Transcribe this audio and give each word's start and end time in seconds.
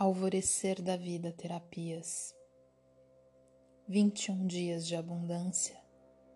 Alvorecer 0.00 0.80
da 0.80 0.96
Vida 0.96 1.32
Terapias. 1.32 2.32
21 3.88 4.46
Dias 4.46 4.86
de 4.86 4.94
Abundância 4.94 5.76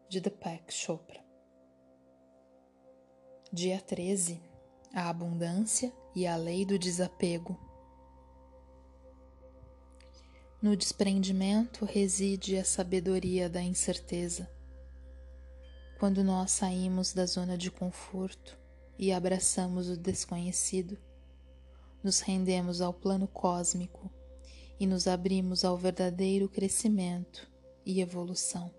de 0.08 0.20
Deepak 0.20 0.74
Chopra. 0.74 1.24
Dia 3.52 3.80
13 3.80 4.42
A 4.92 5.08
Abundância 5.08 5.92
e 6.12 6.26
a 6.26 6.34
Lei 6.34 6.66
do 6.66 6.76
Desapego. 6.76 7.56
No 10.60 10.76
desprendimento 10.76 11.84
reside 11.84 12.56
a 12.56 12.64
sabedoria 12.64 13.48
da 13.48 13.62
incerteza. 13.62 14.50
Quando 16.00 16.24
nós 16.24 16.50
saímos 16.50 17.12
da 17.12 17.26
zona 17.26 17.56
de 17.56 17.70
conforto 17.70 18.58
e 18.98 19.12
abraçamos 19.12 19.88
o 19.88 19.96
desconhecido, 19.96 20.98
nos 22.02 22.20
rendemos 22.20 22.80
ao 22.80 22.92
plano 22.92 23.28
cósmico 23.28 24.10
e 24.78 24.86
nos 24.86 25.06
abrimos 25.06 25.64
ao 25.64 25.76
verdadeiro 25.76 26.48
crescimento 26.48 27.50
e 27.86 28.00
evolução. 28.00 28.70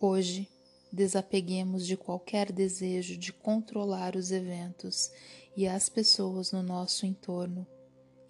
Hoje, 0.00 0.48
desapeguemos 0.92 1.86
de 1.86 1.96
qualquer 1.96 2.50
desejo 2.50 3.16
de 3.16 3.32
controlar 3.32 4.16
os 4.16 4.30
eventos 4.30 5.10
e 5.56 5.66
as 5.66 5.88
pessoas 5.88 6.52
no 6.52 6.62
nosso 6.62 7.06
entorno 7.06 7.66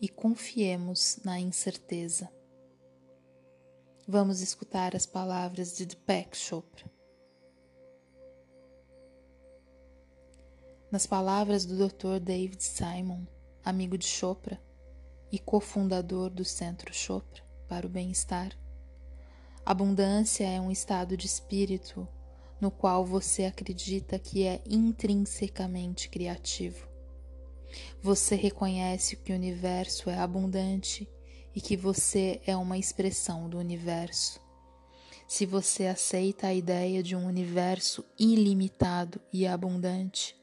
e 0.00 0.08
confiemos 0.08 1.18
na 1.24 1.38
incerteza. 1.38 2.30
Vamos 4.08 4.40
escutar 4.40 4.96
as 4.96 5.06
palavras 5.06 5.76
de 5.76 5.86
Deepak 5.86 6.36
Chopra. 6.36 6.99
Nas 10.90 11.06
palavras 11.06 11.64
do 11.64 11.76
Dr. 11.76 12.18
David 12.18 12.60
Simon, 12.64 13.24
amigo 13.64 13.96
de 13.96 14.06
Chopra 14.06 14.60
e 15.30 15.38
cofundador 15.38 16.30
do 16.30 16.44
Centro 16.44 16.92
Chopra 16.92 17.44
para 17.68 17.86
o 17.86 17.88
Bem-Estar, 17.88 18.58
abundância 19.64 20.42
é 20.44 20.60
um 20.60 20.68
estado 20.68 21.16
de 21.16 21.26
espírito 21.26 22.08
no 22.60 22.72
qual 22.72 23.06
você 23.06 23.44
acredita 23.44 24.18
que 24.18 24.44
é 24.44 24.60
intrinsecamente 24.66 26.08
criativo. 26.08 26.88
Você 28.02 28.34
reconhece 28.34 29.14
que 29.14 29.30
o 29.30 29.36
universo 29.36 30.10
é 30.10 30.18
abundante 30.18 31.08
e 31.54 31.60
que 31.60 31.76
você 31.76 32.40
é 32.44 32.56
uma 32.56 32.76
expressão 32.76 33.48
do 33.48 33.58
universo. 33.58 34.40
Se 35.28 35.46
você 35.46 35.86
aceita 35.86 36.48
a 36.48 36.54
ideia 36.54 37.00
de 37.00 37.14
um 37.14 37.26
universo 37.26 38.04
ilimitado 38.18 39.20
e 39.32 39.46
abundante, 39.46 40.39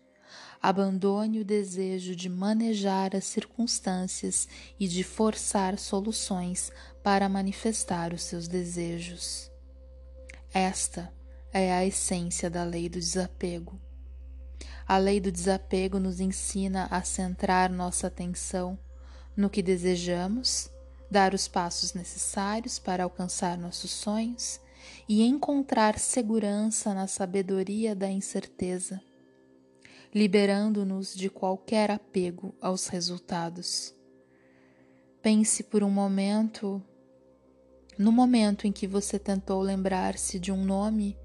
abandone 0.62 1.40
o 1.40 1.46
desejo 1.46 2.16
de 2.16 2.30
manejar 2.30 3.16
as 3.16 3.26
circunstâncias 3.26 4.48
e 4.80 4.88
de 4.88 5.04
forçar 5.04 5.78
soluções 5.78 6.72
para 7.04 7.30
manifestar 7.30 8.14
os 8.14 8.24
seus 8.24 8.48
desejos. 8.48 9.52
Esta 10.54 11.14
é 11.54 11.74
a 11.74 11.86
essência 11.86 12.50
da 12.50 12.64
lei 12.64 12.90
do 12.90 13.00
desapego. 13.00 13.80
A 14.88 14.98
lei 14.98 15.20
do 15.20 15.32
desapego 15.32 16.00
nos 16.00 16.20
ensina 16.20 16.88
a 16.90 17.02
centrar 17.04 17.70
nossa 17.70 18.08
atenção 18.08 18.80
no 19.36 19.50
que 19.50 19.62
desejamos, 19.62 20.70
dar 21.12 21.34
os 21.34 21.48
passos 21.48 21.94
necessários 21.94 22.80
para 22.80 23.04
alcançar 23.04 23.58
nossos 23.58 23.92
sonhos 23.92 24.60
e 25.08 25.24
encontrar 25.24 26.00
segurança 26.00 26.94
na 26.94 27.08
sabedoria 27.08 27.96
da 27.96 28.10
incerteza 28.10 29.02
liberando-nos 30.14 31.14
de 31.14 31.30
qualquer 31.30 31.92
apego 31.92 32.56
aos 32.62 32.88
resultados. 32.88 33.94
Pense 35.22 35.64
por 35.64 35.84
um 35.84 35.90
momento 35.90 36.82
no 37.98 38.12
momento 38.12 38.68
em 38.68 38.72
que 38.72 38.86
você 38.86 39.18
tentou 39.18 39.60
lembrar-se 39.60 40.40
de 40.40 40.52
um 40.52 40.64
nome 40.64 41.18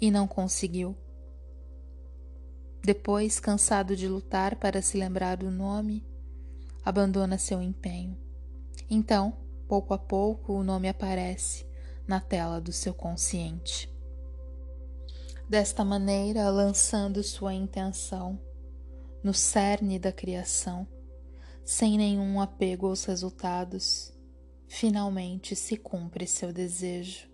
e 0.00 0.10
não 0.10 0.26
conseguiu. 0.26 0.96
Depois, 2.82 3.40
cansado 3.40 3.96
de 3.96 4.06
lutar 4.06 4.56
para 4.56 4.80
se 4.80 4.96
lembrar 4.96 5.36
do 5.36 5.50
nome, 5.50 6.06
abandona 6.84 7.36
seu 7.38 7.60
empenho. 7.60 8.16
Então, 8.88 9.36
pouco 9.66 9.92
a 9.92 9.98
pouco, 9.98 10.52
o 10.52 10.62
nome 10.62 10.88
aparece 10.88 11.66
na 12.06 12.20
tela 12.20 12.60
do 12.60 12.72
seu 12.72 12.94
consciente 12.94 13.90
desta 15.50 15.84
maneira 15.84 16.48
lançando 16.48 17.24
sua 17.24 17.52
intenção 17.52 18.40
no 19.20 19.34
cerne 19.34 19.98
da 19.98 20.12
criação, 20.12 20.86
sem 21.64 21.98
nenhum 21.98 22.40
apego 22.40 22.86
aos 22.86 23.04
resultados, 23.04 24.16
finalmente 24.68 25.56
se 25.56 25.76
cumpre 25.76 26.24
seu 26.24 26.52
desejo. 26.52 27.28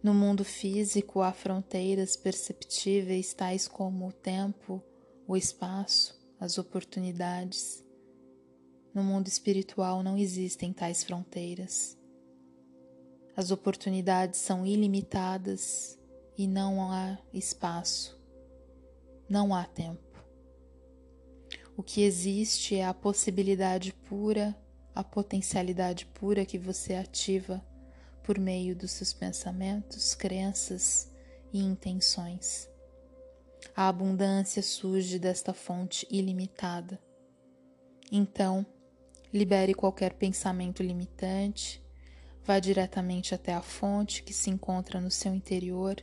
No 0.00 0.14
mundo 0.14 0.44
físico 0.44 1.20
há 1.20 1.32
fronteiras 1.32 2.14
perceptíveis 2.14 3.34
tais 3.34 3.66
como 3.66 4.06
o 4.06 4.12
tempo, 4.12 4.80
o 5.26 5.36
espaço, 5.36 6.16
as 6.38 6.58
oportunidades. 6.58 7.84
No 8.94 9.02
mundo 9.02 9.26
espiritual 9.26 10.00
não 10.04 10.16
existem 10.16 10.72
tais 10.72 11.02
fronteiras. 11.02 11.98
As 13.36 13.50
oportunidades 13.50 14.38
são 14.38 14.64
ilimitadas 14.64 15.98
e 16.36 16.46
não 16.46 16.90
há 16.90 17.18
espaço, 17.32 18.20
não 19.28 19.54
há 19.54 19.64
tempo. 19.64 20.02
O 21.76 21.82
que 21.82 22.02
existe 22.02 22.76
é 22.76 22.84
a 22.84 22.94
possibilidade 22.94 23.92
pura, 23.92 24.56
a 24.94 25.02
potencialidade 25.02 26.06
pura 26.06 26.46
que 26.46 26.58
você 26.58 26.94
ativa 26.94 27.64
por 28.22 28.38
meio 28.38 28.76
dos 28.76 28.92
seus 28.92 29.12
pensamentos, 29.12 30.14
crenças 30.14 31.10
e 31.52 31.60
intenções. 31.60 32.68
A 33.74 33.88
abundância 33.88 34.62
surge 34.62 35.18
desta 35.18 35.52
fonte 35.52 36.06
ilimitada. 36.10 37.00
Então, 38.10 38.64
libere 39.32 39.74
qualquer 39.74 40.14
pensamento 40.14 40.82
limitante, 40.82 41.82
vá 42.44 42.60
diretamente 42.60 43.34
até 43.34 43.52
a 43.52 43.62
fonte 43.62 44.22
que 44.22 44.32
se 44.32 44.48
encontra 44.48 45.00
no 45.00 45.10
seu 45.10 45.34
interior 45.34 45.96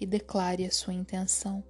e 0.00 0.06
declare 0.06 0.64
a 0.64 0.70
sua 0.70 0.94
intenção. 0.94 1.64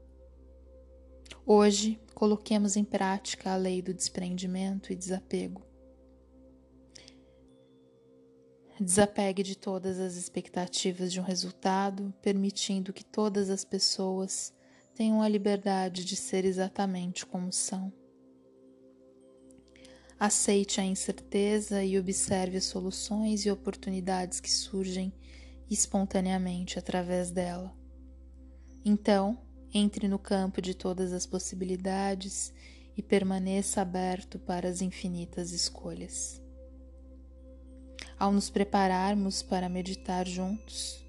Hoje, 1.46 1.98
coloquemos 2.14 2.76
em 2.76 2.84
prática 2.84 3.52
a 3.52 3.56
lei 3.56 3.80
do 3.80 3.94
desprendimento 3.94 4.92
e 4.92 4.96
desapego. 4.96 5.62
Desapegue 8.80 9.42
de 9.42 9.56
todas 9.56 9.98
as 9.98 10.14
expectativas 10.14 11.12
de 11.12 11.20
um 11.20 11.24
resultado, 11.24 12.14
permitindo 12.22 12.92
que 12.92 13.04
todas 13.04 13.50
as 13.50 13.64
pessoas 13.64 14.52
tenham 14.94 15.22
a 15.22 15.28
liberdade 15.28 16.04
de 16.04 16.16
ser 16.16 16.44
exatamente 16.44 17.24
como 17.24 17.52
são. 17.52 17.92
Aceite 20.18 20.80
a 20.80 20.84
incerteza 20.84 21.84
e 21.84 21.96
observe 21.98 22.56
as 22.56 22.64
soluções 22.64 23.46
e 23.46 23.50
oportunidades 23.50 24.40
que 24.40 24.50
surgem 24.50 25.12
espontaneamente 25.70 26.78
através 26.78 27.30
dela. 27.30 27.77
Então, 28.84 29.38
entre 29.72 30.08
no 30.08 30.18
campo 30.18 30.62
de 30.62 30.74
todas 30.74 31.12
as 31.12 31.26
possibilidades 31.26 32.52
e 32.96 33.02
permaneça 33.02 33.82
aberto 33.82 34.38
para 34.38 34.68
as 34.68 34.80
infinitas 34.80 35.52
escolhas. 35.52 36.42
Ao 38.18 38.32
nos 38.32 38.50
prepararmos 38.50 39.42
para 39.42 39.68
meditar 39.68 40.26
juntos, 40.26 41.04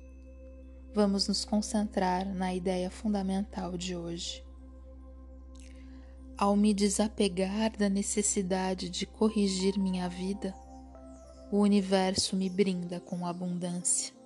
vamos 0.93 1.27
nos 1.27 1.45
concentrar 1.45 2.25
na 2.25 2.53
ideia 2.53 2.89
fundamental 2.89 3.77
de 3.77 3.95
hoje. 3.95 4.43
Ao 6.37 6.55
me 6.55 6.73
desapegar 6.73 7.75
da 7.75 7.89
necessidade 7.89 8.89
de 8.89 9.05
corrigir 9.05 9.77
minha 9.77 10.07
vida, 10.07 10.53
o 11.51 11.57
universo 11.57 12.35
me 12.35 12.49
brinda 12.49 12.99
com 12.99 13.25
abundância 13.25 14.18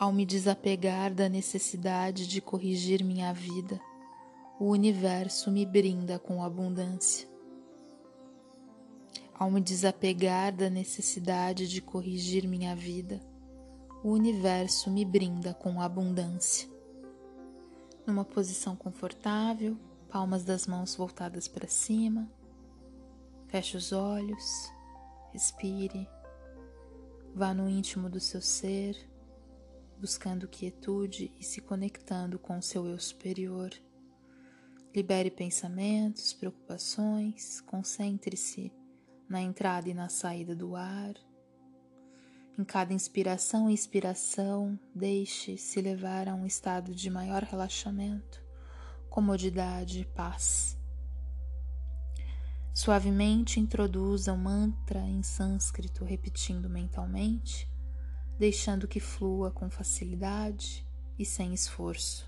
ao 0.00 0.14
me 0.14 0.24
desapegar 0.24 1.12
da 1.12 1.28
necessidade 1.28 2.26
de 2.26 2.40
corrigir 2.40 3.04
minha 3.04 3.34
vida, 3.34 3.78
o 4.58 4.70
universo 4.70 5.50
me 5.50 5.66
brinda 5.66 6.18
com 6.18 6.42
abundância. 6.42 7.28
Ao 9.34 9.50
me 9.50 9.60
desapegar 9.60 10.56
da 10.56 10.70
necessidade 10.70 11.68
de 11.68 11.82
corrigir 11.82 12.48
minha 12.48 12.74
vida, 12.74 13.20
o 14.02 14.08
universo 14.08 14.90
me 14.90 15.04
brinda 15.04 15.52
com 15.52 15.82
abundância. 15.82 16.66
Numa 18.06 18.24
posição 18.24 18.74
confortável, 18.74 19.76
palmas 20.08 20.44
das 20.44 20.66
mãos 20.66 20.96
voltadas 20.96 21.46
para 21.46 21.68
cima, 21.68 22.26
feche 23.48 23.76
os 23.76 23.92
olhos, 23.92 24.72
respire, 25.30 26.08
vá 27.34 27.52
no 27.52 27.68
íntimo 27.68 28.08
do 28.08 28.18
seu 28.18 28.40
ser 28.40 29.09
buscando 30.00 30.48
quietude 30.48 31.32
e 31.38 31.44
se 31.44 31.60
conectando 31.60 32.38
com 32.38 32.60
seu 32.60 32.86
eu 32.86 32.98
superior, 32.98 33.70
Libere 34.92 35.30
pensamentos, 35.30 36.32
preocupações, 36.32 37.60
concentre-se 37.60 38.72
na 39.28 39.40
entrada 39.40 39.88
e 39.88 39.94
na 39.94 40.08
saída 40.08 40.52
do 40.52 40.74
ar. 40.74 41.14
Em 42.58 42.64
cada 42.64 42.92
inspiração 42.92 43.70
e 43.70 43.74
expiração, 43.74 44.76
deixe-se 44.92 45.80
levar 45.80 46.28
a 46.28 46.34
um 46.34 46.44
estado 46.44 46.92
de 46.92 47.08
maior 47.08 47.44
relaxamento, 47.44 48.42
comodidade 49.08 50.00
e 50.00 50.04
paz. 50.04 50.76
Suavemente 52.74 53.60
introduza 53.60 54.32
um 54.32 54.38
mantra 54.38 55.02
em 55.02 55.22
sânscrito, 55.22 56.04
repetindo 56.04 56.68
mentalmente, 56.68 57.69
deixando 58.40 58.88
que 58.88 58.98
flua 58.98 59.50
com 59.50 59.68
facilidade 59.68 60.82
e 61.18 61.26
sem 61.26 61.52
esforço. 61.52 62.26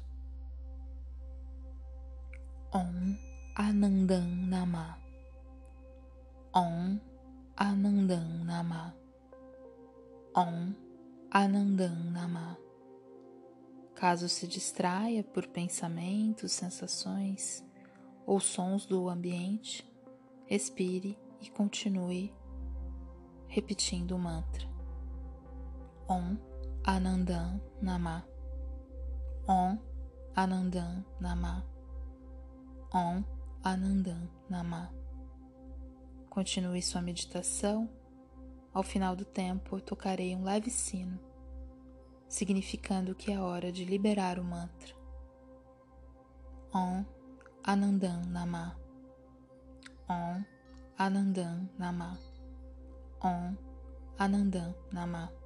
Om 2.71 3.17
Anandam 3.57 4.29
Nama. 4.47 4.99
Om 6.55 7.01
Anandam 7.57 8.45
Nama. 8.45 8.95
Om 10.37 10.75
Anandam 11.31 11.97
Nama. 12.11 12.59
Caso 13.95 14.29
se 14.29 14.47
distraia 14.47 15.25
por 15.25 15.47
pensamentos, 15.47 16.53
sensações 16.53 17.65
ou 18.27 18.39
sons 18.39 18.85
do 18.85 19.09
ambiente, 19.09 19.91
expire 20.47 21.19
e 21.41 21.49
continue 21.49 22.35
repetindo 23.49 24.15
o 24.15 24.19
mantra. 24.19 24.72
Om 26.09 26.37
Anandam 26.85 27.61
Nama. 27.81 28.25
Om 29.47 29.79
Anandam 30.35 31.05
Nama. 31.21 31.65
Om 32.93 33.25
Anandam 33.63 34.29
Nama. 34.51 34.91
Continue 36.29 36.83
sua 36.83 37.01
meditação. 37.01 37.89
Ao 38.75 38.83
final 38.83 39.15
do 39.15 39.25
tempo, 39.25 39.77
eu 39.77 39.81
tocarei 39.81 40.35
um 40.35 40.43
leve 40.43 40.71
sino, 40.71 41.21
significando 42.27 43.15
que 43.15 43.31
é 43.31 43.39
hora 43.39 43.71
de 43.71 43.85
liberar 43.85 44.39
o 44.39 44.45
mantra. 44.45 44.95
Om 46.75 47.05
Anandam 47.63 48.23
Nama. 48.27 48.77
Om 50.09 50.45
Anandam 50.99 51.69
Nama. 51.79 52.19
Om 53.23 53.57
Anandam 54.19 54.75
Nama. 54.91 55.42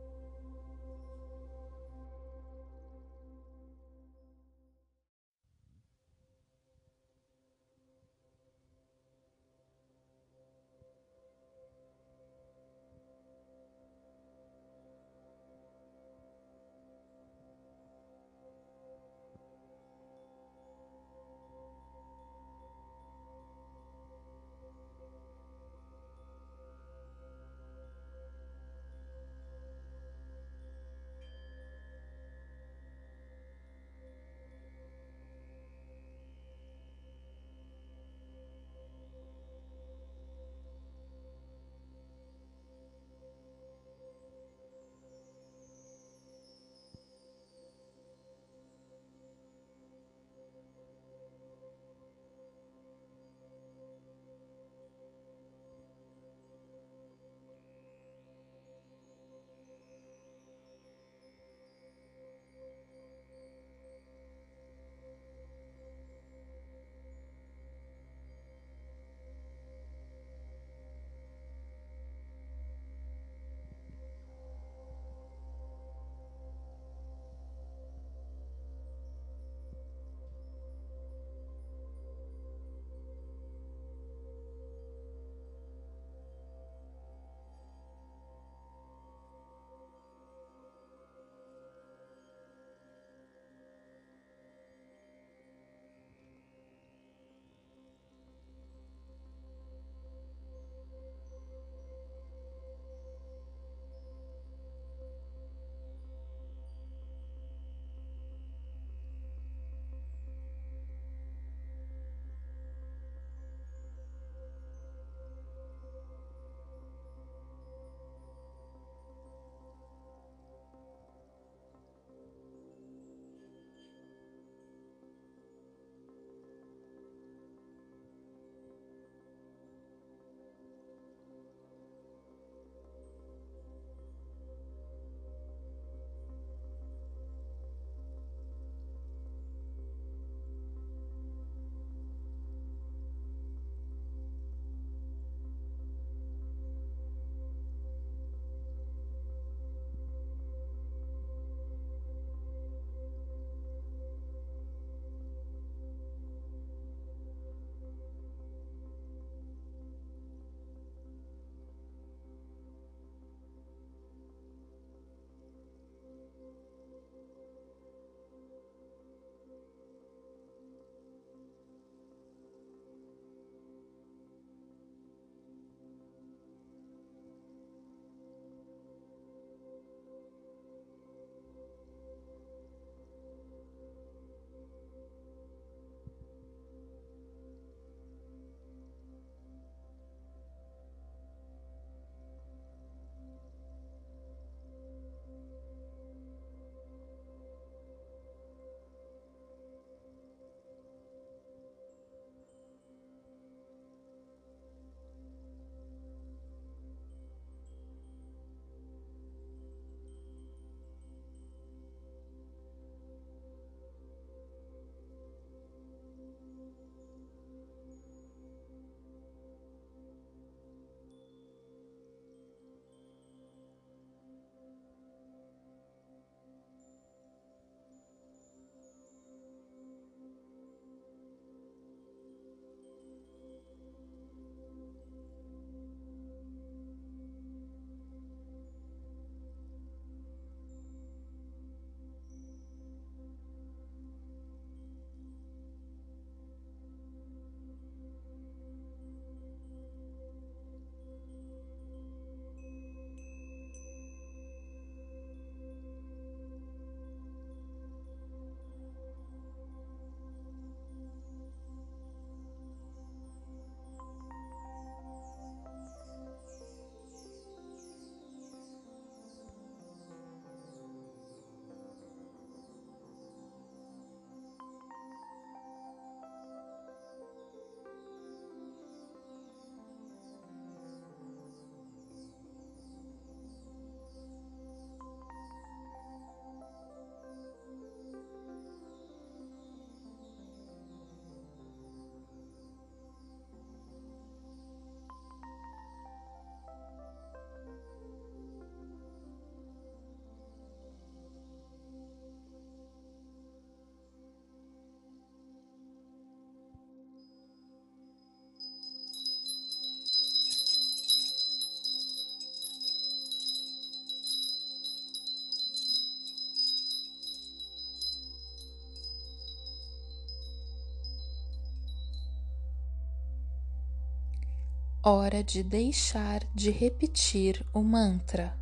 Hora 325.08 325.40
de 325.44 325.62
deixar 325.62 326.44
de 326.52 326.68
repetir 326.68 327.64
o 327.72 327.80
mantra. 327.80 328.58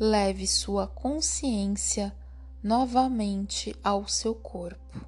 Leve 0.00 0.46
sua 0.46 0.86
consciência 0.86 2.16
novamente 2.62 3.76
ao 3.84 4.08
seu 4.08 4.34
corpo. 4.34 4.98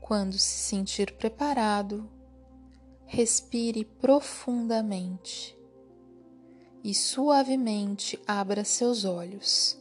Quando 0.00 0.34
se 0.34 0.56
sentir 0.56 1.16
preparado, 1.16 2.08
respire 3.06 3.84
profundamente 3.84 5.58
e 6.84 6.94
suavemente 6.94 8.22
abra 8.24 8.62
seus 8.62 9.04
olhos. 9.04 9.76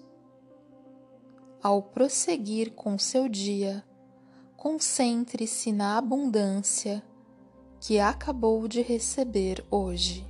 Ao 1.62 1.80
prosseguir 1.80 2.72
com 2.72 2.98
seu 2.98 3.30
dia, 3.30 3.86
concentre-se 4.64 5.74
na 5.74 5.98
abundância 5.98 7.04
que 7.82 8.00
acabou 8.00 8.66
de 8.66 8.82
receber 8.82 9.62
hoje. 9.70 10.26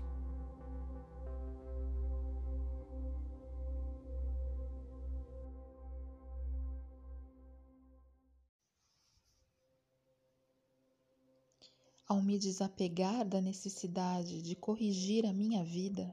Ao 12.07 12.19
me 12.19 12.39
desapegar 12.39 13.23
da 13.27 13.39
necessidade 13.39 14.41
de 14.41 14.55
corrigir 14.55 15.27
a 15.27 15.31
minha 15.31 15.63
vida, 15.63 16.11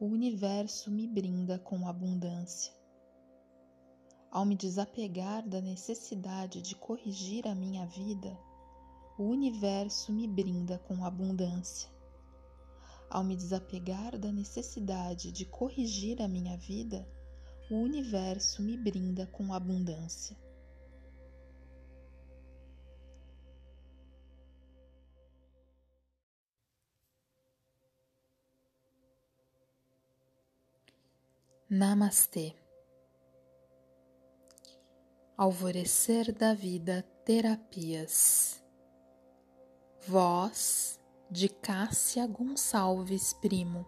o 0.00 0.04
universo 0.04 0.88
me 0.88 1.08
brinda 1.08 1.58
com 1.58 1.88
abundância 1.88 2.83
ao 4.34 4.44
me 4.44 4.56
desapegar 4.56 5.48
da 5.48 5.60
necessidade 5.60 6.60
de 6.60 6.74
corrigir 6.74 7.46
a 7.46 7.54
minha 7.54 7.86
vida, 7.86 8.36
o 9.16 9.22
universo 9.22 10.12
me 10.12 10.26
brinda 10.26 10.76
com 10.88 11.04
abundância. 11.04 11.88
Ao 13.08 13.22
me 13.22 13.36
desapegar 13.36 14.18
da 14.18 14.32
necessidade 14.32 15.30
de 15.30 15.44
corrigir 15.44 16.20
a 16.20 16.26
minha 16.26 16.56
vida, 16.56 17.08
o 17.70 17.76
universo 17.76 18.60
me 18.60 18.76
brinda 18.76 19.24
com 19.28 19.54
abundância. 19.54 20.36
Namastê. 31.70 32.63
Alvorecer 35.36 36.30
da 36.32 36.54
Vida 36.54 37.04
Terapias. 37.24 38.62
Voz 40.06 41.00
de 41.28 41.48
Cássia 41.48 42.24
Gonçalves 42.24 43.32
Primo. 43.32 43.84